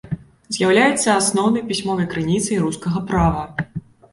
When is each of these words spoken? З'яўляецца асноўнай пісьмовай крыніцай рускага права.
З'яўляецца 0.55 1.17
асноўнай 1.19 1.63
пісьмовай 1.73 2.09
крыніцай 2.15 2.57
рускага 2.65 3.07
права. 3.13 3.45